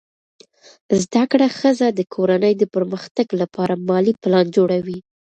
زده 1.03 1.23
کړه 1.31 1.47
ښځه 1.59 1.87
د 1.93 1.99
کورنۍ 2.13 2.53
د 2.57 2.63
پرمختګ 2.75 3.27
لپاره 3.41 3.73
مالي 3.87 4.13
پلان 4.23 4.45
جوړوي. 4.57 4.99